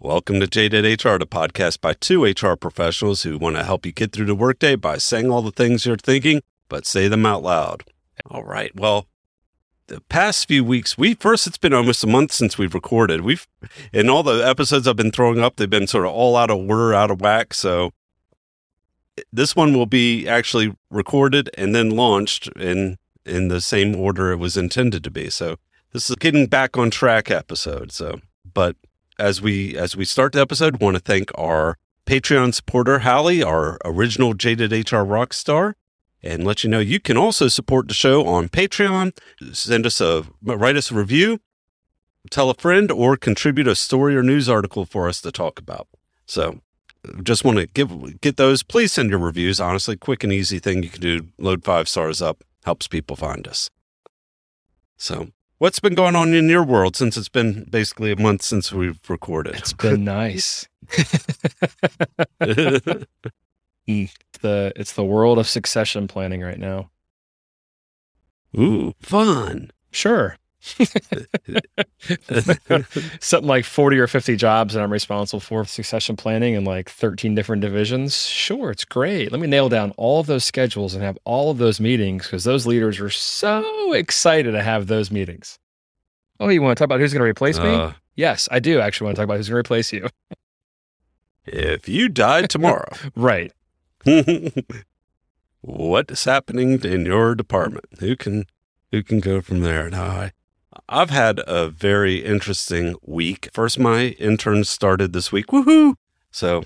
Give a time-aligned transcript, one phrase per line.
[0.00, 3.90] Welcome to Jaded HR, the podcast by two HR professionals who want to help you
[3.90, 7.42] get through the workday by saying all the things you're thinking, but say them out
[7.42, 7.82] loud.
[8.30, 8.70] All right.
[8.76, 9.08] Well,
[9.88, 13.22] the past few weeks, we first, it's been almost a month since we've recorded.
[13.22, 13.44] We've,
[13.92, 16.58] in all the episodes I've been throwing up, they've been sort of all out of
[16.58, 17.52] order, out of whack.
[17.52, 17.90] So
[19.32, 24.36] this one will be actually recorded and then launched in, in the same order it
[24.36, 25.28] was intended to be.
[25.28, 25.56] So
[25.92, 27.90] this is getting back on track episode.
[27.90, 28.20] So,
[28.54, 28.76] but
[29.18, 33.78] as we as we start the episode, want to thank our Patreon supporter Hallie, our
[33.84, 35.76] original Jaded HR rock star,
[36.22, 39.16] and let you know you can also support the show on Patreon.
[39.52, 41.40] Send us a write us a review,
[42.30, 45.88] tell a friend, or contribute a story or news article for us to talk about.
[46.26, 46.60] So
[47.22, 48.62] just want to give get those.
[48.62, 49.60] Please send your reviews.
[49.60, 51.28] Honestly, quick and easy thing you can do.
[51.38, 53.70] Load five stars up helps people find us.
[54.96, 55.28] So
[55.58, 59.00] What's been going on in your world since it's been basically a month since we've
[59.08, 59.56] recorded?
[59.56, 60.68] It's been nice.
[63.88, 64.10] Mm,
[64.42, 66.90] the it's the world of succession planning right now.
[68.54, 69.70] Ooh, fun.
[69.90, 70.36] Sure.
[73.20, 77.34] Something like 40 or 50 jobs that I'm responsible for succession planning in like 13
[77.34, 78.26] different divisions.
[78.26, 79.32] Sure, it's great.
[79.32, 82.44] Let me nail down all of those schedules and have all of those meetings because
[82.44, 85.58] those leaders are so excited to have those meetings.
[86.40, 87.74] Oh, you want to talk about who's going to replace me?
[87.74, 90.08] Uh, yes, I do actually want to talk about who's going to replace you.
[91.46, 93.52] if you died tomorrow, right.
[95.60, 97.86] what is happening in your department?
[97.98, 98.44] Who can
[98.92, 99.90] who can go from there?
[99.90, 100.32] Now, I,
[100.88, 103.50] I've had a very interesting week.
[103.52, 105.48] First, my intern started this week.
[105.48, 105.94] Woohoo!
[106.30, 106.64] So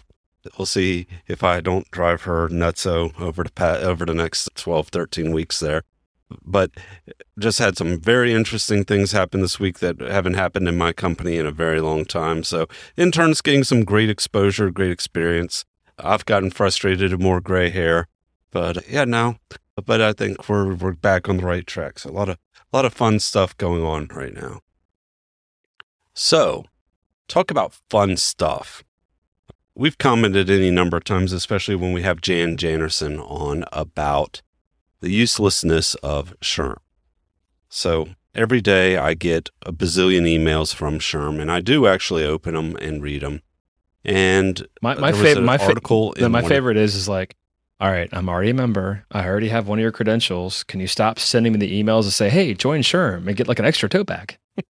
[0.57, 4.89] we'll see if I don't drive her nutso over the pa- over the next 12,
[4.89, 5.83] 13 weeks there.
[6.45, 6.71] But
[7.39, 11.37] just had some very interesting things happen this week that haven't happened in my company
[11.37, 12.43] in a very long time.
[12.45, 15.65] So interns getting some great exposure, great experience.
[15.99, 18.09] I've gotten frustrated and more gray hair,
[18.51, 19.37] but yeah, now,
[19.85, 21.99] But I think we're we're back on the right track.
[21.99, 22.39] So a lot of
[22.73, 24.61] a lot of fun stuff going on right now.
[26.15, 26.65] So,
[27.29, 28.83] talk about fun stuff.
[29.75, 34.43] We've commented any number of times, especially when we have Jan Janerson on about
[35.01, 36.77] the uselessness of SHRM.
[37.69, 42.55] So every day I get a bazillion emails from SHRM, and I do actually open
[42.55, 43.41] them and read them.
[44.05, 47.35] And my my favorite my article fa- my favorite is is like,
[47.83, 49.05] all right, I'm already a member.
[49.11, 50.63] I already have one of your credentials.
[50.63, 53.59] Can you stop sending me the emails to say, hey, join SHRM and get like
[53.59, 54.39] an extra tote bag?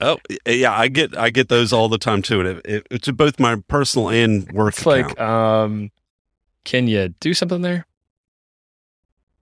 [0.00, 3.10] Oh yeah, I get I get those all the time too, and it, it, it's
[3.10, 4.74] both my personal and work.
[4.74, 5.18] It's account.
[5.18, 5.90] like, um,
[6.62, 7.84] can you do something there?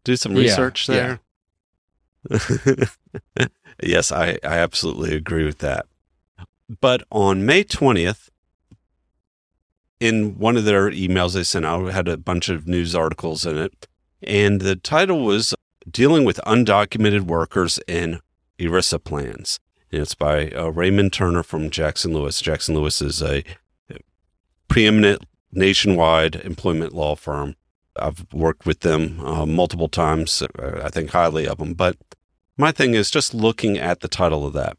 [0.05, 1.19] Do some research yeah,
[2.31, 2.89] there.
[3.37, 3.47] Yeah.
[3.83, 5.85] yes, I I absolutely agree with that.
[6.81, 8.31] But on May twentieth,
[10.01, 13.57] in one of their emails they sent out, had a bunch of news articles in
[13.57, 13.87] it,
[14.23, 15.55] and the title was
[15.91, 18.21] "Dealing with Undocumented Workers in
[18.59, 19.59] ERISA Plans."
[19.93, 22.41] And it's by uh, Raymond Turner from Jackson Lewis.
[22.41, 23.45] Jackson Lewis is a
[24.69, 27.57] preeminent nationwide employment law firm.
[27.99, 30.43] I've worked with them uh, multiple times.
[30.43, 31.73] Uh, I think highly of them.
[31.75, 31.97] But
[32.59, 34.77] my thing is just looking at the title of that.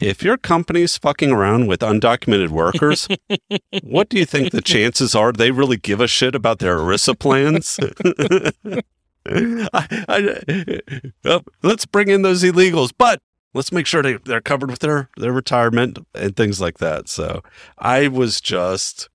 [0.00, 3.06] If your company's fucking around with undocumented workers,
[3.82, 7.18] what do you think the chances are they really give a shit about their ERISA
[7.18, 7.78] plans?
[9.26, 12.92] I, I, uh, let's bring in those illegals.
[12.96, 13.20] But
[13.52, 17.08] let's make sure they, they're covered with their, their retirement and things like that.
[17.08, 17.42] So
[17.78, 19.08] I was just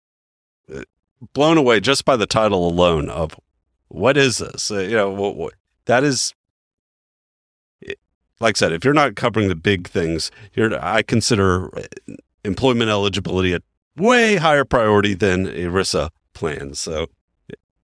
[0.73, 0.83] uh,
[1.33, 3.39] blown away just by the title alone of
[3.87, 4.69] what is this?
[4.69, 5.53] Uh, you know, what, what,
[5.85, 6.33] that is,
[8.39, 11.83] like I said, if you're not covering the big things, you're, I consider uh,
[12.43, 13.59] employment eligibility a
[13.97, 16.79] way higher priority than ERISA plans.
[16.79, 17.07] So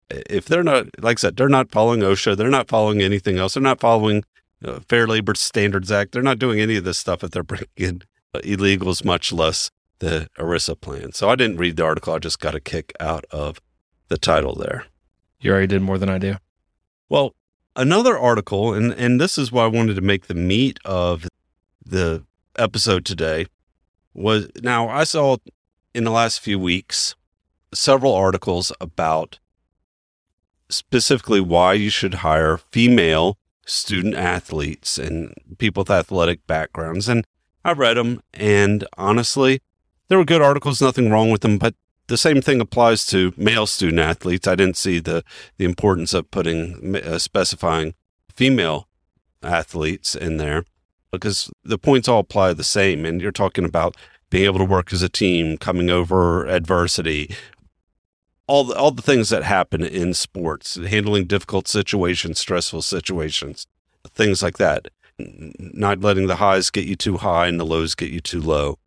[0.10, 3.54] if they're not, like I said, they're not following OSHA, they're not following anything else,
[3.54, 4.24] they're not following
[4.64, 6.12] uh, Fair Labor Standards Act.
[6.12, 8.02] They're not doing any of this stuff if they're bringing in
[8.36, 11.12] illegals, much less the ERISA plan.
[11.14, 12.14] So I didn't read the article.
[12.14, 13.59] I just got a kick out of
[14.08, 14.86] the title there.
[15.40, 16.36] You already did more than I do.
[17.09, 17.34] Well,
[17.76, 21.28] another article, and, and this is why I wanted to make the meat of
[21.85, 22.23] the
[22.58, 23.46] episode today,
[24.14, 25.38] was now I saw
[25.94, 27.16] in the last few weeks
[27.73, 29.40] several articles about
[30.70, 37.08] specifically why you should hire female student athletes and people with athletic backgrounds.
[37.08, 37.26] And
[37.64, 39.62] I read them, and honestly,
[40.08, 41.76] there were good articles, nothing wrong with them, but
[42.11, 44.46] the same thing applies to male student athletes.
[44.46, 45.23] I didn't see the,
[45.58, 47.93] the importance of putting, uh, specifying
[48.35, 48.90] female
[49.41, 50.66] athletes in there
[51.09, 53.05] because the points all apply the same.
[53.05, 53.96] And you're talking about
[54.29, 57.34] being able to work as a team, coming over adversity,
[58.46, 63.67] all the, all the things that happen in sports, handling difficult situations, stressful situations,
[64.09, 64.90] things like that.
[65.17, 68.79] Not letting the highs get you too high and the lows get you too low,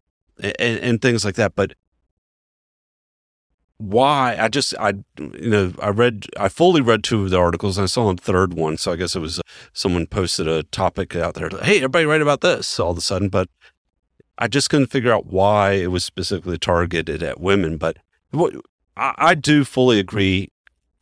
[0.43, 1.55] and, and things like that.
[1.55, 1.75] But
[3.79, 7.77] why I just I you know I read I fully read two of the articles
[7.77, 9.43] and I saw a third one so I guess it was uh,
[9.73, 13.29] someone posted a topic out there hey everybody write about this all of a sudden
[13.29, 13.49] but
[14.39, 17.99] I just couldn't figure out why it was specifically targeted at women but
[18.31, 18.55] what
[18.97, 20.51] I, I do fully agree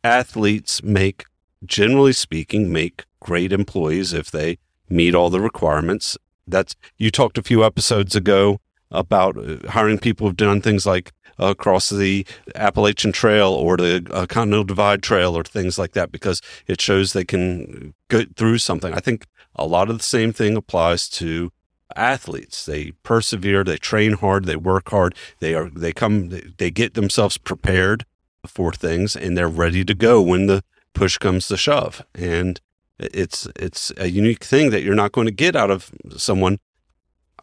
[0.03, 1.25] athletes make
[1.65, 4.57] generally speaking make great employees if they
[4.89, 6.17] meet all the requirements.
[6.45, 8.59] That's you talked a few episodes ago
[8.91, 11.13] about uh, hiring people who've done things like
[11.51, 12.25] across the
[12.55, 17.13] Appalachian Trail or the uh, Continental Divide Trail or things like that because it shows
[17.13, 18.93] they can get through something.
[18.93, 19.25] I think
[19.55, 21.51] a lot of the same thing applies to
[21.95, 22.65] athletes.
[22.65, 27.37] They persevere, they train hard, they work hard, they are they come they get themselves
[27.37, 28.05] prepared
[28.45, 30.63] for things and they're ready to go when the
[30.93, 32.05] push comes to shove.
[32.15, 32.59] And
[32.99, 36.59] it's it's a unique thing that you're not going to get out of someone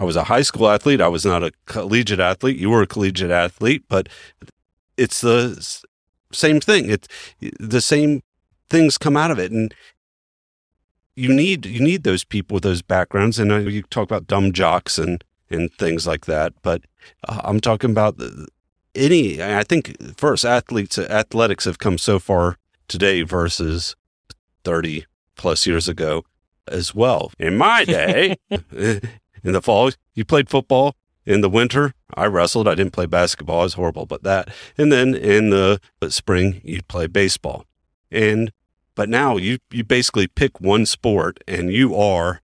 [0.01, 1.03] I was a high school athlete.
[1.03, 2.57] I was not a collegiate athlete.
[2.57, 4.09] You were a collegiate athlete, but
[4.97, 5.85] it's the
[6.33, 6.89] same thing.
[6.89, 7.07] It's
[7.61, 8.23] the same
[8.71, 9.75] things come out of it, and
[11.15, 13.39] you need you need those people with those backgrounds.
[13.39, 16.83] And you talk about dumb jocks and and things like that, but
[17.29, 18.19] uh, I'm talking about
[18.95, 19.43] any.
[19.43, 22.57] I think first athletes athletics have come so far
[22.89, 23.97] today versus
[24.65, 25.05] 30
[25.37, 26.25] plus years ago
[26.67, 27.33] as well.
[27.39, 28.37] In my day,
[29.43, 30.97] in the fall, you played football.
[31.27, 32.67] In the winter, I wrestled.
[32.67, 33.61] I didn't play basketball.
[33.61, 34.49] I was horrible, but that.
[34.79, 37.67] And then in the spring, you'd play baseball.
[38.11, 38.53] And,
[38.95, 42.41] but now you, you basically pick one sport and you are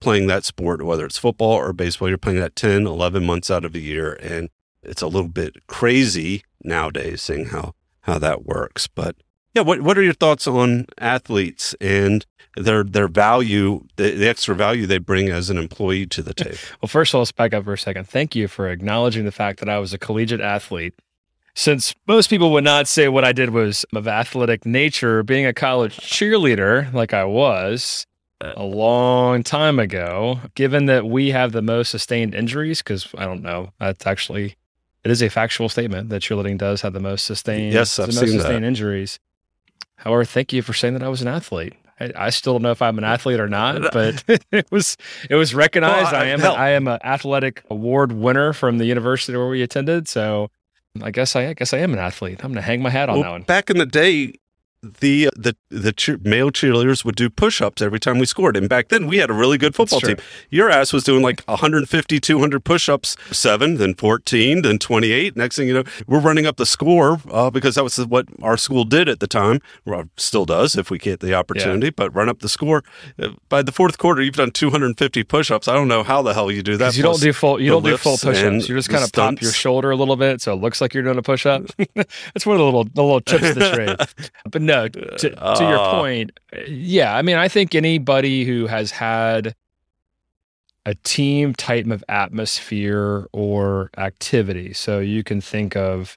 [0.00, 2.08] playing that sport, whether it's football or baseball.
[2.08, 4.18] You're playing that 10, 11 months out of the year.
[4.20, 4.50] And
[4.82, 8.88] it's a little bit crazy nowadays seeing how, how that works.
[8.88, 9.16] But
[9.54, 12.24] yeah, what, what are your thoughts on athletes and
[12.56, 16.58] their their value, the, the, extra value they bring as an employee to the table.
[16.82, 18.08] Well, first of all, let's back up for a second.
[18.08, 20.94] Thank you for acknowledging the fact that I was a collegiate athlete.
[21.54, 25.52] Since most people would not say what I did was of athletic nature, being a
[25.52, 28.06] college cheerleader like I was
[28.40, 33.42] a long time ago, given that we have the most sustained injuries, because I don't
[33.42, 34.56] know, that's actually
[35.04, 38.12] it is a factual statement that cheerleading does have the most sustained yes, I've the
[38.12, 38.68] most seen sustained that.
[38.68, 39.18] injuries.
[39.98, 41.74] However, thank you for saying that I was an athlete.
[42.00, 44.96] I, I still don't know if I'm an athlete or not, but it was
[45.28, 46.12] it was recognized.
[46.12, 49.48] Well, I, I, am a, I am an athletic award winner from the university where
[49.48, 50.08] we attended.
[50.08, 50.50] So
[51.02, 52.40] I guess I, I guess I am an athlete.
[52.44, 53.42] I'm going to hang my hat on well, that one.
[53.42, 54.34] Back in the day,
[54.82, 58.56] the the the cheer, male cheerleaders would do push-ups every time we scored.
[58.56, 60.16] And back then we had a really good football team.
[60.50, 65.68] Your ass was doing like 150 200 push-ups 7 then 14 then 28 next thing
[65.68, 69.08] you know we're running up the score uh, because that was what our school did
[69.08, 69.60] at the time.
[69.84, 71.92] Well, still does if we get the opportunity yeah.
[71.96, 72.84] but run up the score.
[73.20, 75.66] Uh, by the fourth quarter you've done 250 push-ups.
[75.66, 76.96] I don't know how the hell you do that.
[76.96, 78.68] You don't do full you don't do full push-ups.
[78.68, 81.02] you just kind of pop your shoulder a little bit so it looks like you're
[81.02, 81.64] doing a push-up.
[81.94, 84.32] That's one of the little the little chips of the trade.
[84.50, 86.38] but no, to, to uh, your point,
[86.68, 87.16] yeah.
[87.16, 89.54] I mean, I think anybody who has had
[90.86, 96.16] a team type of atmosphere or activity, so you can think of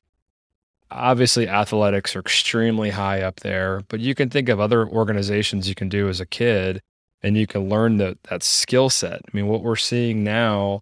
[0.92, 5.75] obviously athletics are extremely high up there, but you can think of other organizations you
[5.75, 6.81] can do as a kid
[7.23, 9.21] and you can learn that that skill set.
[9.21, 10.81] I mean, what we're seeing now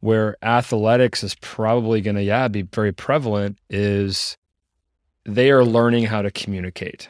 [0.00, 4.36] where athletics is probably going to yeah be very prevalent is
[5.26, 7.08] they are learning how to communicate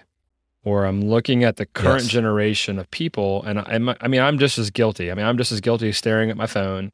[0.64, 2.12] or I'm looking at the current yes.
[2.12, 5.11] generation of people, and I, I mean, I'm just as guilty.
[5.11, 6.90] I mean, I'm just as guilty staring at my phone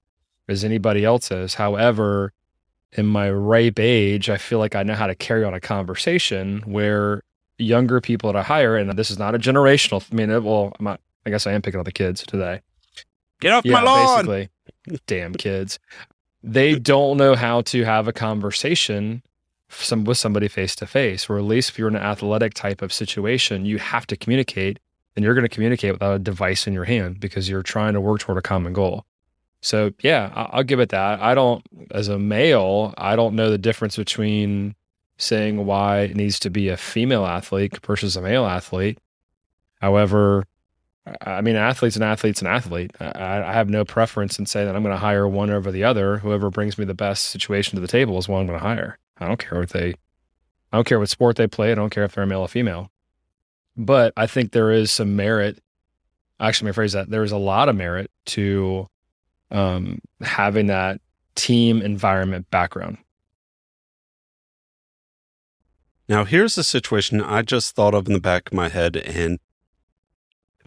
[0.48, 1.54] as anybody else is.
[1.54, 2.32] However,
[2.92, 6.62] in my ripe age, I feel like I know how to carry on a conversation
[6.66, 7.22] where
[7.58, 10.04] younger people that I hire, and this is not a generational.
[10.10, 12.62] I mean, well, I'm not, I guess I am picking on the kids today.
[13.40, 14.26] Get off yeah, my lawn!
[14.26, 14.48] Basically,
[15.06, 15.78] damn kids.
[16.42, 19.22] They don't know how to have a conversation
[19.70, 22.82] some with somebody face to face, or at least if you're in an athletic type
[22.82, 24.78] of situation, you have to communicate
[25.16, 28.00] and you're going to communicate without a device in your hand because you're trying to
[28.00, 29.04] work toward a common goal.
[29.60, 31.20] So yeah, I'll give it that.
[31.20, 34.74] I don't, as a male, I don't know the difference between
[35.18, 38.98] saying why it needs to be a female athlete versus a male athlete.
[39.80, 40.46] However,
[41.22, 42.92] I mean, athlete's an athlete's an athlete.
[43.00, 45.84] I, I have no preference in saying that I'm going to hire one over the
[45.84, 46.18] other.
[46.18, 48.98] Whoever brings me the best situation to the table is one I'm going to hire.
[49.20, 49.94] I don't care what they,
[50.72, 51.72] I don't care what sport they play.
[51.72, 52.90] I don't care if they're a male or female.
[53.76, 55.62] But I think there is some merit.
[56.38, 57.10] Actually, let me phrase that.
[57.10, 58.88] There is a lot of merit to
[59.50, 61.00] um, having that
[61.34, 62.98] team environment background.
[66.08, 69.38] Now, here's a situation I just thought of in the back of my head, and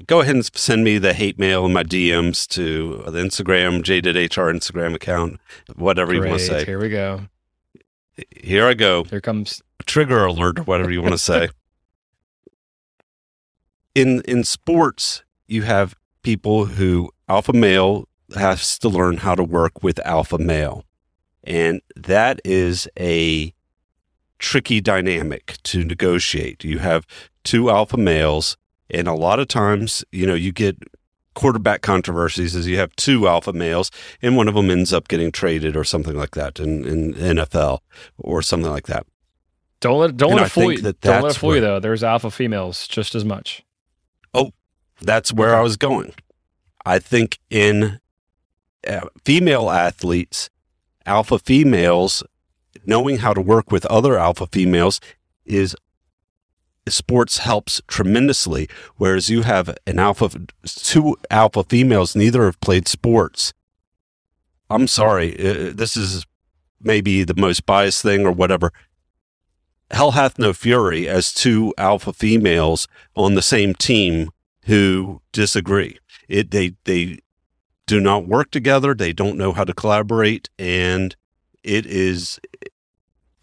[0.07, 4.15] go ahead and send me the hate mail in my DMs to the Instagram, Jaded
[4.15, 5.39] HR Instagram account,
[5.75, 6.23] whatever Great.
[6.23, 6.65] you want to say.
[6.65, 7.27] Here we go.
[8.35, 9.03] Here I go.
[9.05, 11.49] Here comes Trigger alert, or whatever you want to say.
[13.95, 19.83] In in sports, you have people who alpha male has to learn how to work
[19.83, 20.85] with alpha male,
[21.43, 23.53] and that is a
[24.39, 26.63] tricky dynamic to negotiate.
[26.63, 27.05] You have
[27.43, 28.57] two alpha males
[28.89, 30.77] and a lot of times, you know, you get
[31.33, 35.31] quarterback controversies is you have two alpha males and one of them ends up getting
[35.31, 37.79] traded or something like that in, in NFL
[38.17, 39.05] or something like that.
[39.79, 40.81] Don't let don't And let it fool you.
[40.81, 41.79] that Don't let it fool you though.
[41.79, 43.63] There's alpha females just as much.
[44.33, 44.51] Oh,
[45.01, 46.13] that's where I was going.
[46.85, 47.99] I think in
[48.87, 50.49] uh, female athletes,
[51.05, 52.23] alpha females
[52.85, 54.99] knowing how to work with other alpha females
[55.45, 55.75] is
[56.87, 60.29] sports helps tremendously whereas you have an alpha
[60.65, 63.53] two alpha females neither have played sports.
[64.69, 66.25] I'm sorry uh, this is
[66.81, 68.71] maybe the most biased thing or whatever.
[69.91, 74.31] Hell hath no fury as two alpha females on the same team
[74.65, 75.97] who disagree.
[76.27, 77.19] It they they
[77.85, 78.93] do not work together.
[78.93, 81.15] They don't know how to collaborate and
[81.63, 82.39] it is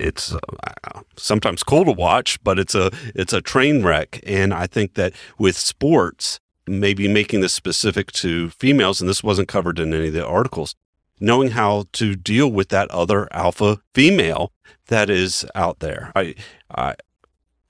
[0.00, 4.20] it's uh, sometimes cool to watch, but it's a it's a train wreck.
[4.26, 9.48] And I think that with sports, maybe making this specific to females, and this wasn't
[9.48, 10.74] covered in any of the articles,
[11.20, 14.52] knowing how to deal with that other alpha female
[14.86, 16.12] that is out there.
[16.16, 16.34] I
[16.74, 16.94] I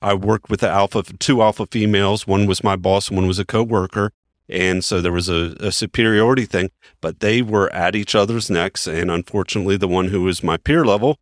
[0.01, 2.27] I worked with the alpha two alpha females.
[2.27, 4.13] One was my boss, one was a coworker.
[4.53, 8.89] And so there was a, a superiority thing, but they were at each other's necks.
[8.89, 11.19] And unfortunately, the one who was my peer level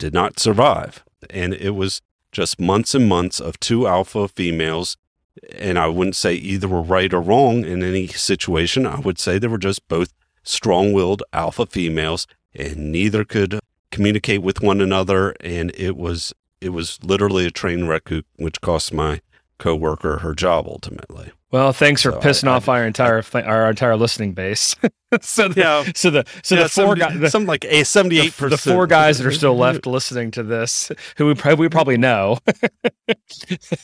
[0.00, 1.04] did not survive.
[1.28, 2.02] And it was
[2.32, 4.96] just months and months of two alpha females.
[5.56, 8.86] And I wouldn't say either were right or wrong in any situation.
[8.86, 14.42] I would say they were just both strong willed alpha females, and neither could communicate
[14.42, 15.36] with one another.
[15.40, 19.20] And it was it was literally a train wreck, which cost my
[19.58, 21.32] coworker her job ultimately.
[21.52, 24.76] Well, thanks for So pissing I- off our entire our entire listening base.
[25.20, 25.84] so the, Yeah.
[25.96, 28.56] so the so Yeah, the four 70 guys something like a seventy eight the, the
[28.58, 32.38] four guys that are still left listening to this, who we probably, we probably know,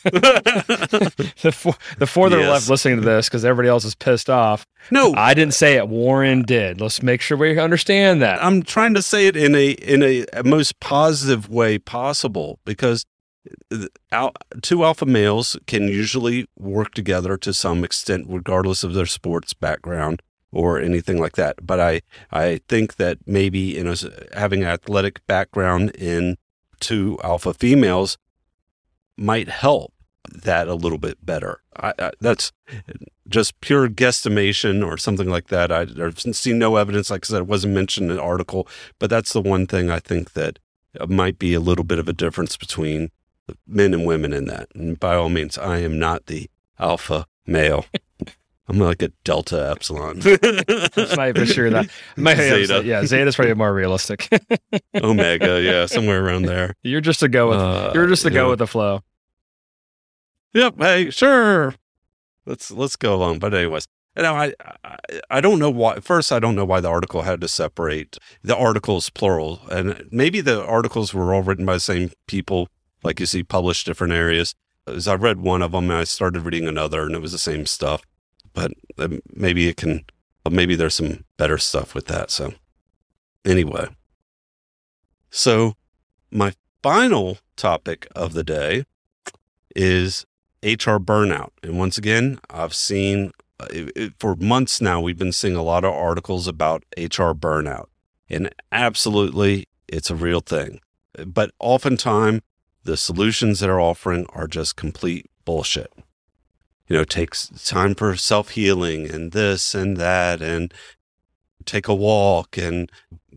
[0.05, 4.31] the four the four that are left listening to this because everybody else is pissed
[4.31, 4.67] off.
[4.91, 5.89] no, I didn't say it.
[5.89, 6.81] Warren did.
[6.81, 8.43] Let's make sure we understand that.
[8.43, 13.05] I'm trying to say it in a in a, most positive way possible because
[14.62, 20.23] two alpha males can usually work together to some extent, regardless of their sports background
[20.53, 21.57] or anything like that.
[21.62, 23.97] But I I think that maybe in a,
[24.35, 26.37] having an athletic background in
[26.81, 28.19] two alpha females
[29.17, 29.93] might help
[30.31, 31.61] that a little bit better.
[31.76, 32.53] I, I, that's
[33.29, 35.71] just pure guesstimation or something like that.
[35.73, 37.11] I, I've seen no evidence.
[37.11, 40.00] Like I said, it wasn't mentioned in the article, but that's the one thing I
[40.00, 40.59] think that
[40.99, 43.11] uh, might be a little bit of a difference between
[43.67, 44.69] men and women in that.
[44.75, 46.49] And by all means, I am not the
[46.79, 47.87] alpha male.
[48.69, 50.19] I'm like a delta epsilon.
[50.97, 51.88] Not even sure that.
[52.17, 52.83] Might- Zeta.
[52.85, 54.29] Yeah, Zeta's probably more realistic.
[54.93, 56.75] Omega, yeah, somewhere around there.
[56.83, 57.59] you're just to go with.
[57.61, 59.03] Uh, you're just to go with the flow.
[60.53, 60.75] Yep.
[60.79, 61.75] Hey, sure.
[62.45, 63.38] Let's let's go along.
[63.38, 63.87] But anyways,
[64.17, 64.53] know, I,
[64.85, 64.97] I
[65.31, 66.00] I don't know why.
[66.00, 70.41] First, I don't know why the article had to separate the articles plural, and maybe
[70.41, 72.69] the articles were all written by the same people,
[73.07, 74.55] like you see published different areas.
[74.87, 77.39] As I read one of them, and I started reading another, and it was the
[77.39, 78.03] same stuff.
[78.53, 80.05] But um, maybe it can.
[80.49, 82.31] Maybe there's some better stuff with that.
[82.31, 82.53] So
[83.45, 83.89] anyway,
[85.31, 85.75] so
[86.31, 88.85] my final topic of the day
[89.75, 90.25] is
[90.63, 91.51] HR burnout.
[91.63, 95.63] And once again, I've seen uh, it, it- for months now, we've been seeing a
[95.63, 97.87] lot of articles about HR burnout.
[98.29, 100.81] And absolutely, it's a real thing.
[101.27, 102.43] But oftentimes,
[102.87, 105.93] the solutions that are offering are just complete bullshit.
[106.88, 110.73] You know, it takes time for self healing and this and that, and
[111.64, 112.90] take a walk and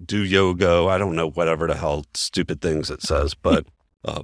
[0.05, 0.85] do yoga.
[0.85, 3.65] I don't know, whatever the hell stupid things it says, but
[4.05, 4.23] uh,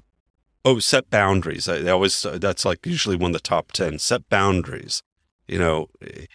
[0.64, 1.68] oh, set boundaries.
[1.68, 4.00] I, always that's like usually one of the top ten.
[4.00, 5.02] Set boundaries.
[5.48, 5.90] You know,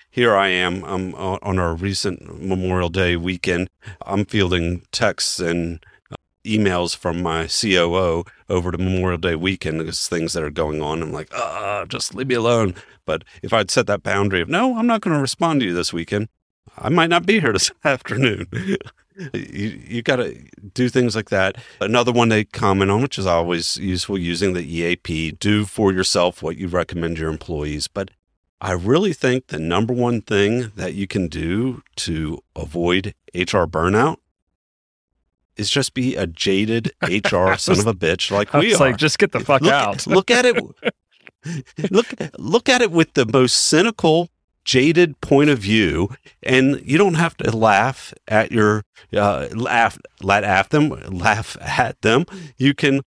[0.09, 0.85] here I am.
[0.85, 3.69] I'm on our recent Memorial Day weekend.
[4.07, 5.85] I'm fielding texts and
[6.45, 9.81] emails from my COO over to Memorial Day weekend.
[9.81, 11.03] There's things that are going on.
[11.03, 12.75] I'm like, ah, just leave me alone.
[13.05, 15.75] But if I'd set that boundary of no, I'm not going to respond to you
[15.75, 16.29] this weekend.
[16.79, 18.47] I might not be here this afternoon.
[19.33, 20.35] you, you got to
[20.75, 21.57] do things like that.
[21.81, 26.43] Another one they comment on, which is always useful using the EAP, do for yourself
[26.43, 27.89] what you recommend your employees.
[27.89, 28.11] But
[28.61, 34.19] I really think the number one thing that you can do to avoid HR burnout
[35.57, 38.79] is just be a jaded HR son of a bitch like we are.
[38.79, 40.07] Like, just get the fuck look, out.
[40.07, 40.57] look at it.
[41.91, 44.29] look, look at it with the most cynical,
[44.65, 46.11] jaded point of view,
[46.43, 52.01] and you don't have to laugh at your uh, laugh, laugh at them, laugh at
[52.03, 52.25] them.
[52.57, 53.01] You can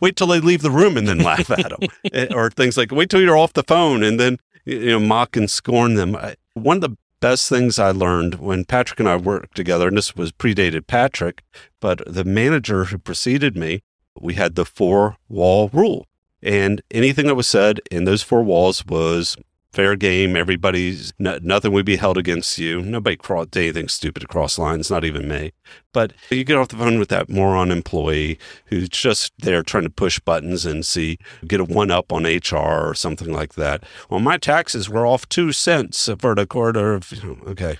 [0.00, 2.90] wait till they leave the room and then laugh at them, eh, or things like
[2.92, 6.16] wait till you're off the phone and then you know, mock and scorn them.
[6.54, 10.16] One of the best things I learned when Patrick and I worked together, and this
[10.16, 11.42] was predated Patrick,
[11.80, 13.82] but the manager who preceded me,
[14.20, 16.06] we had the four wall rule.
[16.42, 19.36] And anything that was said in those four walls was
[19.76, 20.36] fair game.
[20.36, 22.80] Everybody's nothing would be held against you.
[22.80, 25.52] Nobody crossed anything stupid across lines, not even me.
[25.92, 29.90] But you get off the phone with that moron employee who's just there trying to
[29.90, 33.84] push buttons and see get a one up on HR or something like that.
[34.08, 37.12] Well, my taxes were off two cents for the quarter of
[37.46, 37.76] okay.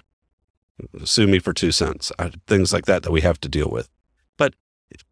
[1.03, 2.13] Sue me for two cents.
[2.47, 3.89] Things like that that we have to deal with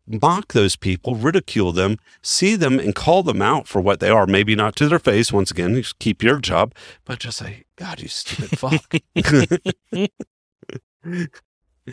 [0.06, 4.26] mock those people, ridicule them, see them and call them out for what they are.
[4.26, 5.32] Maybe not to their face.
[5.32, 8.94] Once again, keep your job, but just say, God, you stupid fuck.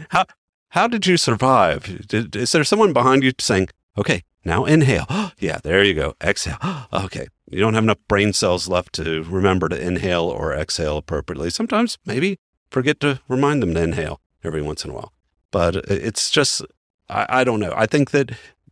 [0.10, 0.26] how,
[0.70, 2.08] how did you survive?
[2.08, 5.06] Did, is there someone behind you saying, okay, now inhale.
[5.40, 6.16] yeah, there you go.
[6.22, 6.58] Exhale.
[6.94, 7.28] okay.
[7.50, 11.50] You don't have enough brain cells left to remember to inhale or exhale appropriately.
[11.50, 12.40] Sometimes maybe
[12.70, 15.14] forget to remind them to inhale every once in a while.
[15.52, 16.66] But uh, it's just
[17.12, 17.74] I, I don't know.
[17.76, 18.32] I think that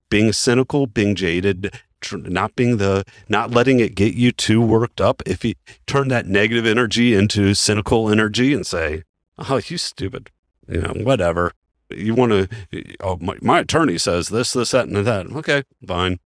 [0.10, 1.74] being cynical, being jaded,
[2.14, 5.22] not being the, not letting it get you too worked up.
[5.26, 5.56] If you
[5.86, 9.04] turn that negative energy into cynical energy and say,
[9.38, 10.32] "Oh, you stupid,"
[10.68, 11.54] you know, whatever.
[11.90, 12.96] You want to?
[13.02, 15.28] Oh, my, my attorney says this, this, that, and that.
[15.28, 16.20] Okay, fine.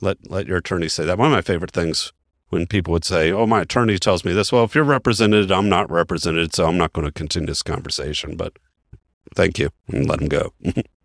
[0.00, 1.18] Let let your attorney say that.
[1.18, 2.12] One of my favorite things
[2.48, 5.68] when people would say, "Oh, my attorney tells me this." Well, if you're represented, I'm
[5.68, 8.36] not represented, so I'm not going to continue this conversation.
[8.36, 8.58] But
[9.34, 10.52] thank you, and let him go.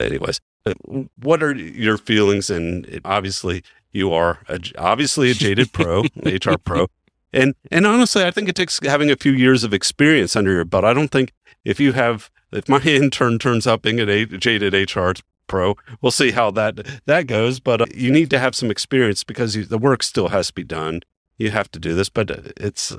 [0.00, 0.74] Anyways, uh,
[1.20, 2.50] what are your feelings?
[2.50, 6.86] And obviously, you are a, obviously a jaded pro, HR pro.
[7.32, 10.64] And and honestly, I think it takes having a few years of experience under your
[10.64, 10.84] belt.
[10.84, 11.32] I don't think
[11.64, 15.12] if you have if my intern turns out being a jaded HR
[15.46, 17.60] pro, we'll see how that that goes.
[17.60, 20.54] But uh, you need to have some experience because you, the work still has to
[20.54, 21.02] be done.
[21.38, 22.94] You have to do this, but it's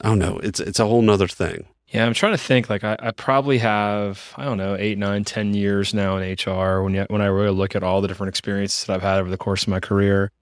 [0.00, 0.38] I don't know.
[0.42, 1.66] It's it's a whole nother thing.
[1.94, 2.68] Yeah, I'm trying to think.
[2.68, 6.82] Like, I, I, probably have, I don't know, eight, nine, ten years now in HR.
[6.82, 9.30] When you, when I really look at all the different experiences that I've had over
[9.30, 10.32] the course of my career,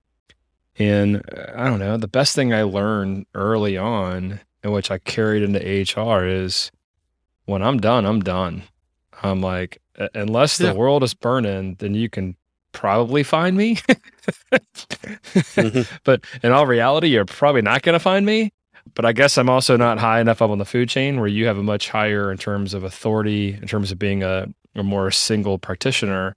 [0.78, 4.96] and uh, I don't know, the best thing I learned early on, in which I
[4.96, 6.70] carried into HR, is
[7.44, 8.62] when I'm done, I'm done.
[9.22, 9.82] I'm like,
[10.14, 10.72] unless the yeah.
[10.72, 12.34] world is burning, then you can
[12.72, 13.76] probably find me.
[14.52, 15.96] mm-hmm.
[16.04, 18.54] But in all reality, you're probably not going to find me.
[18.94, 21.46] But I guess I'm also not high enough up on the food chain where you
[21.46, 25.10] have a much higher in terms of authority, in terms of being a, a more
[25.10, 26.34] single practitioner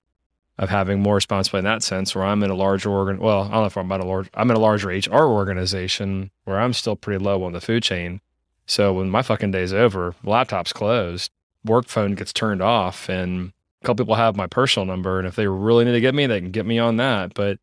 [0.58, 3.50] of having more responsibility in that sense where I'm in a larger organ well, I
[3.50, 6.72] don't know if I'm about a large I'm in a larger HR organization where I'm
[6.72, 8.20] still pretty low on the food chain.
[8.66, 11.30] So when my fucking day's over, laptop's closed,
[11.64, 15.36] work phone gets turned off and a couple people have my personal number and if
[15.36, 17.34] they really need to get me, they can get me on that.
[17.34, 17.58] But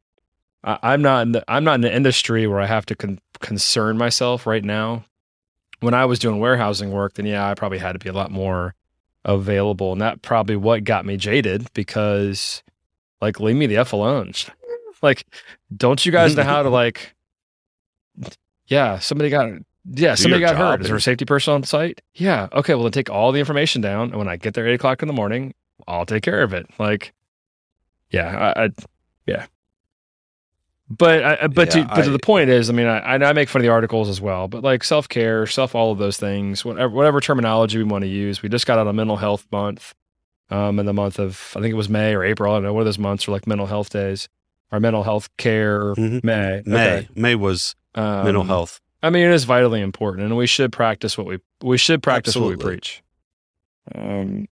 [0.63, 3.19] I, am not in the, I'm not in the industry where I have to con-
[3.39, 5.05] concern myself right now.
[5.81, 8.31] When I was doing warehousing work, then yeah, I probably had to be a lot
[8.31, 8.73] more
[9.25, 12.63] available, and that probably what got me jaded because,
[13.21, 14.31] like, leave me the f alone.
[15.01, 15.25] like,
[15.75, 17.13] don't you guys know how to like?
[18.67, 19.49] Yeah, somebody got
[19.85, 20.81] yeah, somebody got hurt.
[20.81, 22.01] Is there a safety person on site?
[22.15, 22.47] Yeah.
[22.53, 22.73] Okay.
[22.73, 25.07] Well, then take all the information down, and when I get there eight o'clock in
[25.07, 25.53] the morning,
[25.87, 26.67] I'll take care of it.
[26.79, 27.13] Like,
[28.09, 28.69] yeah, I, I
[29.25, 29.47] yeah.
[30.97, 33.33] But I, but yeah, to, but I, to the point is, I mean, I, I
[33.33, 34.47] make fun of the articles as well.
[34.47, 38.09] But like self care, self all of those things, whatever whatever terminology we want to
[38.09, 38.41] use.
[38.41, 39.93] We just got out a mental health month,
[40.49, 42.51] um, in the month of I think it was May or April.
[42.51, 42.73] I don't know.
[42.73, 44.29] One of those months are like mental health days.
[44.71, 46.25] Our mental health care mm-hmm.
[46.25, 47.09] May May okay.
[47.15, 48.81] May was um, mental health.
[49.01, 52.31] I mean, it is vitally important, and we should practice what we we should practice
[52.31, 52.55] Absolutely.
[52.57, 53.03] what we preach.
[53.95, 54.47] Um.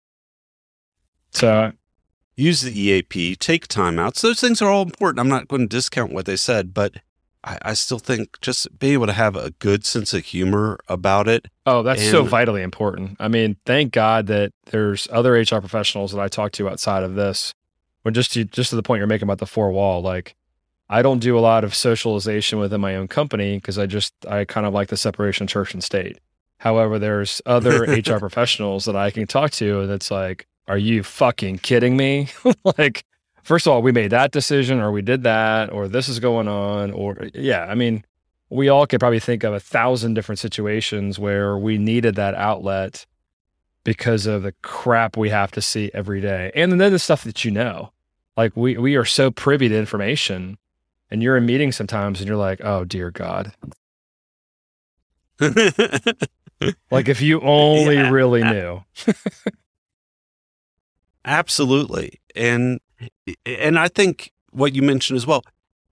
[1.33, 1.73] So
[2.41, 4.21] use the EAP, take timeouts.
[4.21, 5.21] Those things are all important.
[5.21, 6.95] I'm not going to discount what they said, but
[7.45, 11.29] I, I, still think just being able to have a good sense of humor about
[11.29, 11.47] it.
[11.67, 13.17] Oh, that's and, so vitally important.
[13.19, 17.15] I mean, thank God that there's other HR professionals that I talk to outside of
[17.15, 17.55] this.
[18.03, 20.35] When just to, just to the point you're making about the four wall, like
[20.89, 24.45] I don't do a lot of socialization within my own company because I just I
[24.45, 26.19] kind of like the separation of church and state.
[26.59, 31.03] However, there's other HR professionals that I can talk to and that's like, are you
[31.03, 32.29] fucking kidding me?
[32.79, 33.05] like,
[33.43, 36.47] first of all, we made that decision or we did that or this is going
[36.47, 38.05] on or yeah, I mean,
[38.51, 43.05] we all could probably think of a thousand different situations where we needed that outlet
[43.83, 46.53] because of the crap we have to see every day.
[46.55, 47.91] And then the stuff that you know.
[48.37, 50.57] Like we we are so privy to information
[51.11, 53.53] and you're in meetings sometimes and you're like, "Oh dear god."
[56.91, 58.09] like if you only yeah.
[58.09, 58.85] really knew.
[61.25, 62.21] Absolutely.
[62.35, 62.81] And
[63.47, 65.43] and I think what you mentioned as well,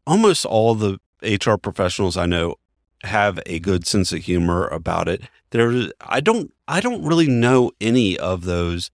[0.07, 2.57] almost all the HR professionals I know
[3.05, 5.23] have a good sense of humor about it.
[5.51, 8.91] There I don't I don't really know any of those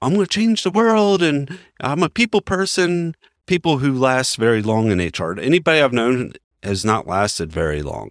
[0.00, 4.62] I'm going to change the world and I'm a people person, people who last very
[4.62, 5.38] long in HR.
[5.38, 8.10] Anybody I've known has not lasted very long.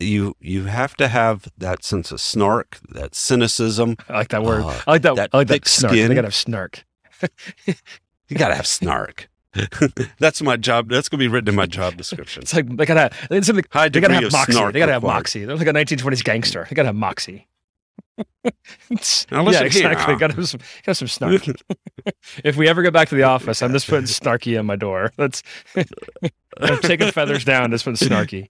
[0.00, 3.96] You you have to have that sense of snark, that cynicism.
[4.08, 4.62] I like that word.
[4.64, 5.16] Uh, I like that.
[5.16, 5.92] that I like that snark.
[5.92, 6.08] Skin.
[6.08, 6.84] They got to have snark.
[8.28, 9.28] you got to have snark.
[10.18, 10.88] That's my job.
[10.88, 12.42] That's to be written in my job description.
[12.42, 13.34] It's like they got to.
[13.34, 13.64] It's something.
[13.70, 14.52] High they got to have moxie.
[14.72, 15.44] They got to have moxie.
[15.44, 16.66] They're like a 1920s gangster.
[16.68, 17.48] They got to have moxie.
[18.18, 20.16] yeah, exactly.
[20.16, 21.42] Got to some, got some snark.
[22.44, 25.12] if we ever go back to the office, I'm just putting snarky on my door.
[25.16, 25.42] That's
[26.60, 27.70] I'm taking feathers down.
[27.70, 28.48] Just putting snarky.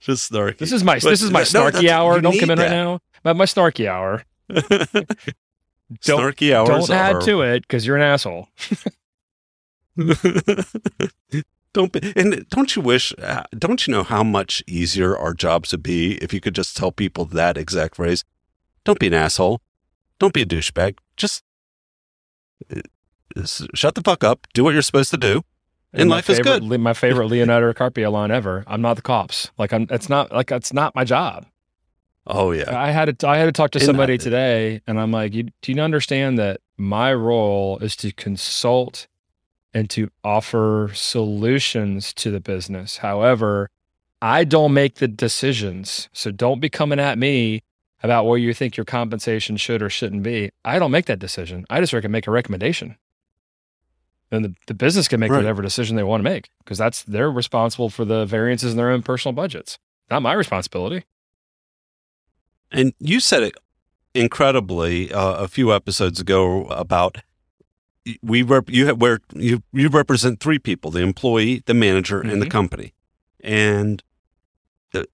[0.00, 0.58] Just snarky.
[0.58, 2.20] This is my but, this is my snarky no, hour.
[2.20, 2.64] Don't come in that.
[2.64, 3.00] right now.
[3.24, 4.22] My, my snarky hour.
[6.02, 6.68] don't, snarky hours.
[6.68, 7.20] Don't add are...
[7.22, 8.48] to it because you're an asshole.
[11.72, 13.12] don't be, and don't you wish?
[13.18, 16.76] Uh, don't you know how much easier our jobs would be if you could just
[16.76, 18.24] tell people that exact phrase?
[18.84, 19.60] Don't be an asshole.
[20.18, 20.98] Don't be a douchebag.
[21.16, 21.42] Just
[22.74, 22.80] uh,
[23.74, 24.46] shut the fuck up.
[24.52, 25.42] Do what you're supposed to do.
[25.92, 26.80] And, life favorite, is good.
[26.80, 28.62] My favorite Leonardo DiCaprio line ever.
[28.66, 29.50] I'm not the cops.
[29.56, 29.86] Like I'm.
[29.90, 31.46] It's not like it's not my job.
[32.28, 32.78] Oh yeah.
[32.78, 33.28] I had to.
[33.28, 36.38] I had to talk to somebody that, today, and I'm like, you, do you understand
[36.38, 39.08] that my role is to consult
[39.74, 42.98] and to offer solutions to the business.
[42.98, 43.70] However,
[44.20, 46.08] I don't make the decisions.
[46.12, 47.62] So don't be coming at me
[48.02, 50.50] about where you think your compensation should or shouldn't be.
[50.64, 51.66] I don't make that decision.
[51.68, 52.96] I just can make a recommendation.
[54.30, 55.38] And the, the business can make right.
[55.38, 58.90] whatever decision they want to make because that's they're responsible for the variances in their
[58.90, 59.78] own personal budgets.
[60.10, 61.04] Not my responsibility.
[62.70, 63.54] And you said it
[64.14, 67.18] incredibly uh, a few episodes ago about
[68.22, 72.30] we rep, you have where you you represent three people: the employee, the manager, mm-hmm.
[72.30, 72.52] and the mm-hmm.
[72.52, 72.94] company,
[73.40, 74.02] and
[74.92, 75.06] the,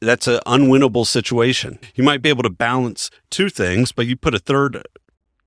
[0.00, 1.78] that's an unwinnable situation.
[1.94, 4.82] You might be able to balance two things, but you put a third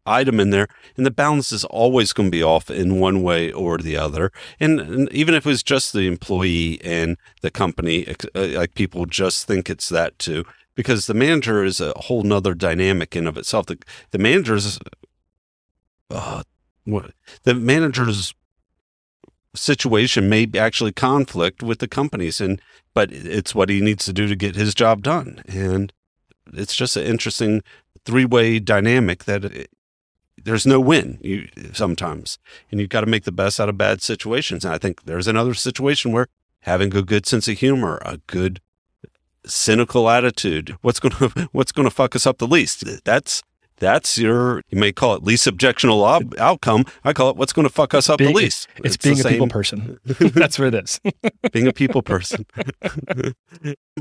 [0.06, 0.68] item in there,
[0.98, 4.32] and the balance is always going to be off in one way or the other.
[4.60, 9.06] And, and even if it was just the employee and the company, uh, like people
[9.06, 10.46] just think it's that too,
[10.76, 13.66] because the manager is a whole nother dynamic in of itself.
[13.68, 13.78] The,
[14.12, 14.80] the manager is
[16.10, 16.44] uh,
[17.44, 18.34] the manager's
[19.56, 22.62] situation may actually conflict with the companies and
[22.94, 25.44] but it's what he needs to do to get his job done.
[25.48, 25.94] And
[26.54, 27.62] it's just an interesting
[28.04, 29.70] three-way dynamic that it,
[30.44, 32.40] there's no win you sometimes.
[32.72, 34.66] And you've got to make the best out of bad situations.
[34.66, 36.28] And i think there's another situation where
[36.62, 38.60] having a good sense of humor a good
[39.50, 43.44] cynical attitude what's going to what's going to fuck us up the least that's
[43.80, 46.86] that's your, you may call it least objectionable ob- outcome.
[47.04, 48.68] I call it what's going to fuck us up being, the least.
[48.78, 50.00] It's, it's being a people person.
[50.06, 51.00] That's what it is.
[51.52, 52.46] being a people person.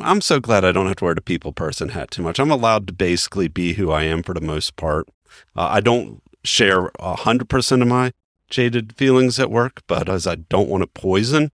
[0.01, 2.39] I'm so glad I don't have to wear the people person hat too much.
[2.39, 5.09] I'm allowed to basically be who I am for the most part.
[5.57, 8.13] Uh, I don't share 100% of my
[8.51, 11.53] jaded feelings at work, but as I don't want to poison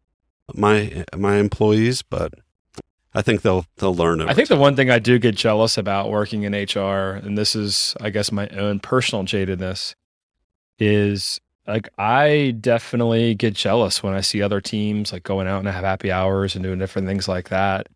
[0.55, 2.35] my my employees, but
[3.15, 4.29] I think they'll they'll learn it.
[4.29, 7.55] I think the one thing I do get jealous about working in HR, and this
[7.55, 9.95] is, I guess, my own personal jadedness,
[10.79, 15.69] is like I definitely get jealous when I see other teams like going out and
[15.69, 17.89] have happy hours and doing different things like that.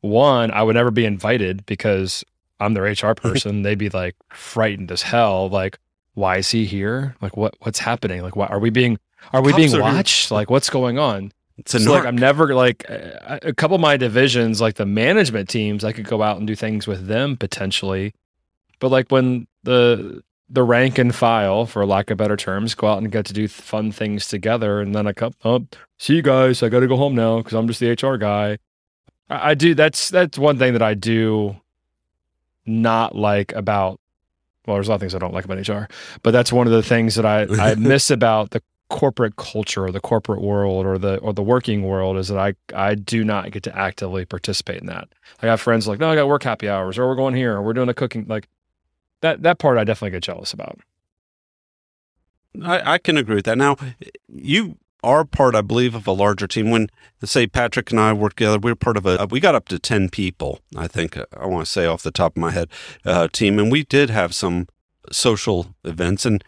[0.00, 2.24] One, I would never be invited because
[2.58, 3.62] I'm their HR person.
[3.62, 5.48] They'd be like frightened as hell.
[5.48, 5.78] Like,
[6.14, 7.14] why is he here?
[7.20, 8.22] Like, what what's happening?
[8.22, 8.98] Like, what are we being
[9.32, 10.30] are we Cops being watched?
[10.30, 11.32] Like, what's going on?
[11.56, 14.86] It's a so like I'm never like uh, a couple of my divisions, like the
[14.86, 18.12] management teams, I could go out and do things with them potentially,
[18.80, 22.98] but like when the the rank and file, for lack of better terms, go out
[22.98, 25.66] and get to do fun things together, and then I come, oh,
[25.98, 26.62] see you guys.
[26.62, 28.58] I got to go home now because I'm just the HR guy.
[29.30, 29.74] I, I do.
[29.74, 31.56] That's that's one thing that I do
[32.66, 34.00] not like about
[34.66, 35.86] well, there's a lot of things I don't like about HR,
[36.22, 39.90] but that's one of the things that I, I miss about the corporate culture or
[39.90, 43.50] the corporate world or the or the working world is that I I do not
[43.50, 45.08] get to actively participate in that.
[45.42, 47.62] I have friends like, no, I got work happy hours, or we're going here, or
[47.62, 48.48] we're doing a cooking like
[49.20, 49.42] that.
[49.42, 50.80] That part I definitely get jealous about.
[52.62, 53.58] I, I can agree with that.
[53.58, 53.76] Now,
[54.28, 56.70] you are part, I believe, of a larger team.
[56.70, 56.88] When
[57.24, 59.26] say Patrick and I worked together, we were part of a.
[59.30, 60.60] We got up to ten people.
[60.76, 62.68] I think I want to say off the top of my head,
[63.04, 64.68] uh, team, and we did have some
[65.10, 66.24] social events.
[66.24, 66.44] And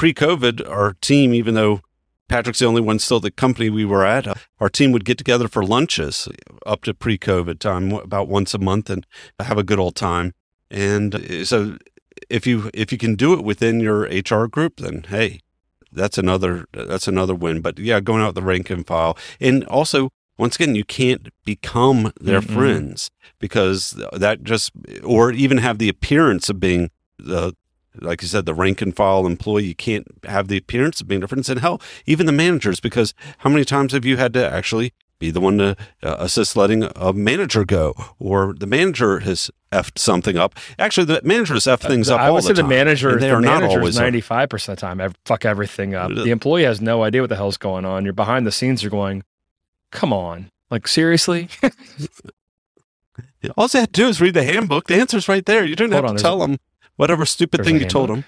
[0.00, 1.82] pre-COVID, our team, even though
[2.26, 4.26] Patrick's the only one still at the company we were at.
[4.26, 6.26] Uh, our team would get together for lunches
[6.64, 9.06] up to pre-COVID time, about once a month, and
[9.38, 10.32] have a good old time.
[10.70, 11.76] And uh, so,
[12.30, 15.40] if you if you can do it within your HR group, then hey,
[15.92, 17.60] that's another that's another win.
[17.60, 22.14] But yeah, going out the rank and file, and also once again, you can't become
[22.18, 22.54] their mm-hmm.
[22.54, 24.72] friends because that just
[25.04, 27.52] or even have the appearance of being the
[27.98, 31.20] like you said, the rank and file employee, you can't have the appearance of being
[31.20, 31.48] different.
[31.48, 35.30] And hell, even the managers, because how many times have you had to actually be
[35.30, 40.36] the one to uh, assist letting a manager go, or the manager has effed something
[40.36, 40.54] up.
[40.78, 42.18] Actually, the managers f things up.
[42.18, 44.96] I would say the, the manager, they the are not always ninety five percent of
[44.98, 46.10] the time fuck everything up.
[46.10, 48.04] The employee has no idea what the hell's going on.
[48.04, 48.82] You're behind the scenes.
[48.82, 49.22] You're going,
[49.92, 51.48] come on, like seriously.
[53.56, 54.86] All they had to do is read the handbook.
[54.86, 55.64] The answer's right there.
[55.64, 56.58] You don't Hold have on, to tell them
[57.00, 58.24] whatever stupid thing you told them.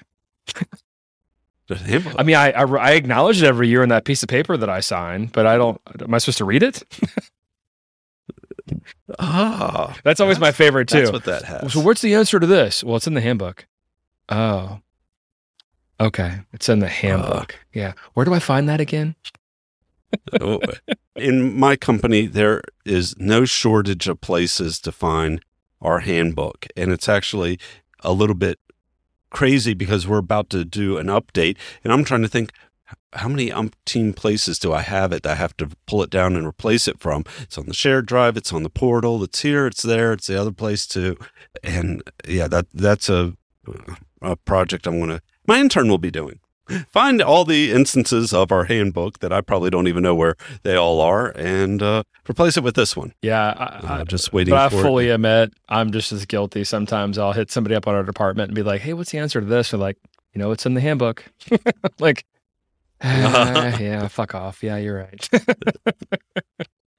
[1.70, 4.70] I mean, I, I, I acknowledge it every year in that piece of paper that
[4.70, 5.80] I sign, but I don't.
[6.00, 6.82] Am I supposed to read it?
[9.18, 11.00] Ah, that's always that's, my favorite too.
[11.00, 11.74] That's what that has.
[11.74, 12.82] So, what's the answer to this?
[12.82, 13.66] Well, it's in the handbook.
[14.30, 14.78] Oh,
[16.00, 17.52] okay, it's in the handbook.
[17.52, 19.16] Uh, yeah, where do I find that again?
[20.40, 20.60] Oh,
[21.16, 25.42] in my company, there is no shortage of places to find
[25.80, 27.58] our handbook, and it's actually
[28.02, 28.58] a little bit
[29.32, 32.52] crazy because we're about to do an update, and I'm trying to think
[33.14, 36.36] how many umpteen places do I have it that I have to pull it down
[36.36, 37.24] and replace it from?
[37.40, 40.40] It's on the shared drive, it's on the portal, it's here, it's there, it's the
[40.40, 41.16] other place too.
[41.62, 43.34] And yeah, that that's a,
[44.20, 46.38] a project I'm gonna my intern will be doing
[46.88, 50.76] find all the instances of our handbook that I probably don't even know where they
[50.76, 53.14] all are and uh, replace it with this one.
[53.22, 54.52] Yeah, I, uh, just waiting.
[54.52, 54.64] For it.
[54.64, 55.14] I fully it.
[55.14, 56.64] admit I'm just as guilty.
[56.64, 59.40] Sometimes I'll hit somebody up on our department and be like, "Hey, what's the answer
[59.40, 59.98] to this?" They're like,
[60.34, 61.24] "You know, it's in the handbook."
[61.98, 62.24] like,
[63.00, 64.62] uh, yeah, fuck off.
[64.62, 65.28] Yeah, you're right.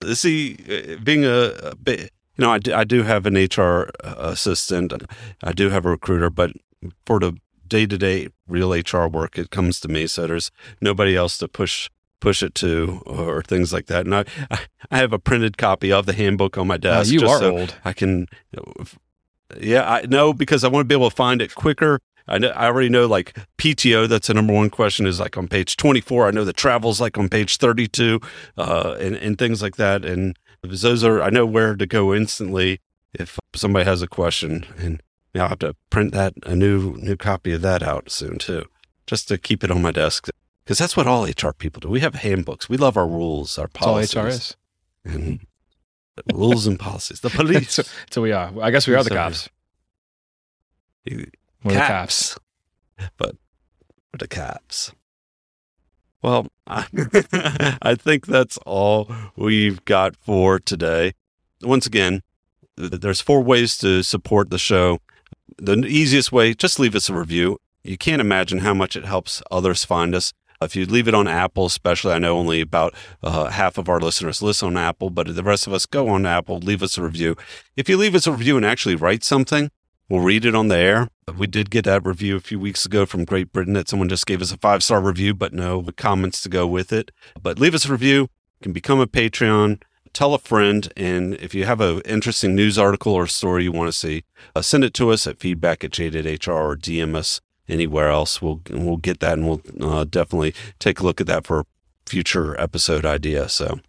[0.13, 4.91] See, uh, being a, you know, I do, I do have an HR assistant.
[5.43, 6.51] I do have a recruiter, but
[7.05, 7.37] for the
[7.73, 10.05] day to day real HR work, it comes to me.
[10.05, 14.05] So there's nobody else to push push it to or things like that.
[14.05, 14.25] And I
[14.91, 17.11] I have a printed copy of the handbook on my desk.
[17.11, 17.75] you are so old.
[17.83, 18.27] I can.
[19.59, 21.99] Yeah, I know because I want to be able to find it quicker.
[22.27, 24.07] I know, I already know like PTO.
[24.07, 26.27] That's the number one question is like on page 24.
[26.27, 28.21] I know the travel's like on page 32,
[28.57, 30.05] uh, and and things like that.
[30.05, 32.79] And those are I know where to go instantly
[33.13, 34.65] if somebody has a question.
[34.77, 35.01] And
[35.35, 38.65] I'll have to print that a new new copy of that out soon too,
[39.07, 40.29] just to keep it on my desk.
[40.63, 41.89] Because that's what all HR people do.
[41.89, 42.69] We have handbooks.
[42.69, 44.15] We love our rules, our policies.
[44.15, 44.55] All HR is.
[45.03, 45.45] And
[46.33, 47.19] rules and policies.
[47.19, 47.73] The police.
[47.73, 48.51] so, so, we are.
[48.61, 49.49] I guess we are the cops.
[51.03, 51.27] You,
[51.63, 52.35] We're caps.
[52.97, 53.11] the cops.
[53.17, 53.35] But
[54.13, 54.93] we're the cops.
[56.21, 56.87] Well, I,
[57.81, 61.13] I think that's all we've got for today.
[61.61, 62.21] Once again,
[62.77, 64.99] there's four ways to support the show
[65.57, 67.59] the easiest way, just leave us a review.
[67.83, 70.33] You can't imagine how much it helps others find us.
[70.61, 73.99] If you leave it on Apple, especially, I know only about uh, half of our
[73.99, 77.01] listeners listen on Apple, but the rest of us go on Apple, leave us a
[77.01, 77.35] review.
[77.75, 79.69] If you leave us a review and actually write something,
[80.07, 81.09] we'll read it on the air.
[81.37, 84.25] We did get that review a few weeks ago from Great Britain that someone just
[84.25, 87.11] gave us a five star review, but no comments to go with it.
[87.41, 88.21] But leave us a review.
[88.21, 88.29] You
[88.61, 89.81] can become a Patreon
[90.13, 90.91] tell a friend.
[90.95, 94.23] And if you have an interesting news article or story you want to see,
[94.55, 98.41] uh, send it to us at feedback at jadedhr or DM us anywhere else.
[98.41, 101.65] We'll, we'll get that and we'll uh, definitely take a look at that for
[102.05, 103.49] future episode idea.
[103.49, 103.79] So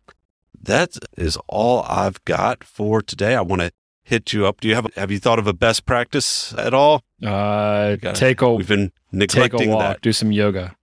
[0.60, 3.34] that is all I've got for today.
[3.34, 4.60] I want to hit you up.
[4.60, 7.02] Do you have have you thought of a best practice at all?
[7.24, 10.02] Uh, take a we've been neglecting take a walk, that.
[10.02, 10.76] Do some yoga.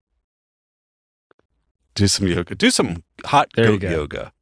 [1.94, 2.54] Do some yoga.
[2.54, 4.32] Do some hot there goat yoga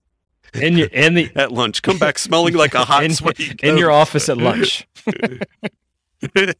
[0.54, 1.82] in your in the at lunch.
[1.82, 4.86] Come back smelling like a hot in, sweaty in your office at lunch.
[6.34, 6.54] this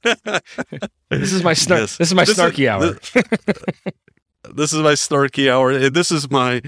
[1.11, 1.81] is my snark.
[1.81, 1.97] Yes.
[1.97, 2.81] This is my this snarky is, hour.
[2.81, 3.13] This,
[4.55, 5.91] this, is my snarky hour.
[5.91, 6.63] This is my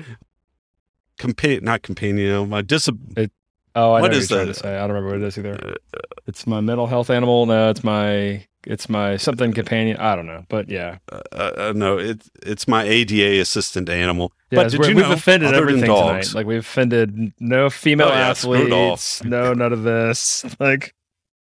[1.19, 2.49] companion, not companion.
[2.49, 2.89] My dis.
[2.89, 4.65] oh, I what is that?
[4.65, 5.55] I don't remember what it is either.
[5.55, 7.47] Uh, it's my mental health animal.
[7.47, 9.97] No, it's my it's my something companion.
[9.99, 14.33] I don't know, but yeah, Uh, uh, no, it's it's my ADA assistant animal.
[14.51, 14.63] yeah.
[14.63, 16.35] but did you we've know, offended everything tonight.
[16.35, 18.93] Like we've offended no female Oh, yeah, screw it all.
[18.93, 19.25] athletes.
[19.25, 20.45] No, none of this.
[20.61, 20.95] Like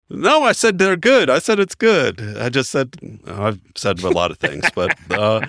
[0.09, 1.29] No, I said they're good.
[1.29, 2.19] I said it's good.
[2.37, 2.95] I just said
[3.27, 5.41] I've said a lot of things, but uh,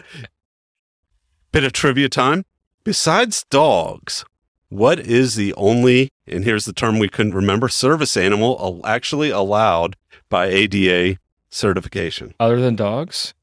[1.52, 2.44] bit of trivia time.
[2.84, 4.24] Besides dogs,
[4.68, 9.96] what is the only and here's the term we couldn't remember service animal actually allowed
[10.28, 11.18] by ADA
[11.52, 12.34] certification?
[12.40, 13.34] other than dogs,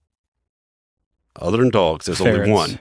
[1.35, 2.79] Other than dogs, there's only one.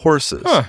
[0.00, 0.42] Horses.
[0.44, 0.64] Huh.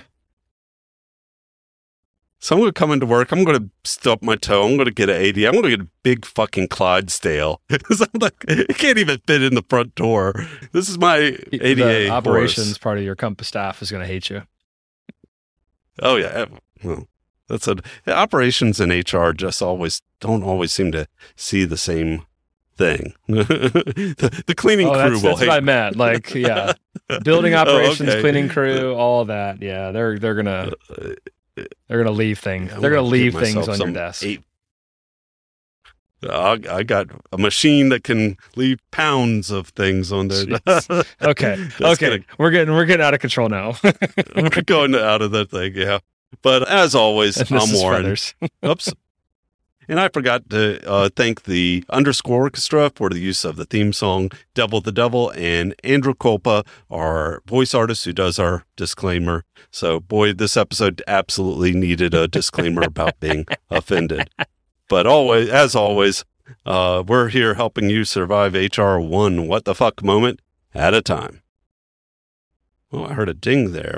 [2.40, 3.32] So I'm going to come into work.
[3.32, 4.68] I'm going to stub my toe.
[4.68, 5.38] I'm going to get an AD.
[5.40, 7.60] I'm going to get a big fucking Clydesdale.
[7.70, 10.46] Because I'm like, it can't even fit in the front door.
[10.72, 11.16] This is my
[11.52, 12.78] ADA the operations horse.
[12.78, 14.44] part of your compass staff is going to hate you.
[16.04, 16.46] Oh yeah.
[16.84, 17.08] Well,
[17.48, 17.76] that's a
[18.08, 22.24] operations and HR just always don't always seem to see the same
[22.78, 23.14] thing.
[23.28, 25.96] the, the cleaning Oh, crew that's, will that's what I meant.
[25.96, 26.74] Like, yeah,
[27.24, 28.22] building Oh, operations, okay.
[28.22, 29.62] cleaning crew, all that.
[29.62, 31.14] Yeah, they're they're gonna Uh,
[31.88, 32.74] they're gonna leave things.
[32.74, 34.24] I'm they're gonna leave things on your desk.
[34.24, 34.42] eight-
[36.28, 40.44] I, I got a machine that can leave pounds of things on there.
[41.22, 43.76] Okay, okay, gonna- we're getting we're getting out of control now.
[44.36, 46.00] we're going out of that thing, yeah.
[46.42, 48.16] But as always, And I'm Warren.
[48.66, 48.94] Oops.
[49.88, 53.94] And I forgot to uh, thank the Underscore Orchestra for the use of the theme
[53.94, 59.44] song Devil the Devil and Andrew Colpa, our voice artist who does our disclaimer.
[59.70, 64.28] So, boy, this episode absolutely needed a disclaimer about being offended.
[64.90, 66.26] But always, as always,
[66.66, 70.40] uh, we're here helping you survive HR one what the fuck moment
[70.74, 71.42] at a time.
[72.92, 73.94] Well, I heard a ding there.